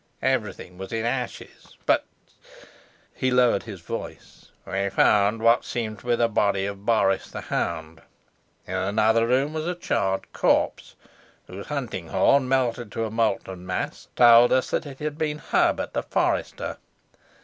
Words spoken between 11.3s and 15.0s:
whose hunting horn, melted to a molten mass, told us that it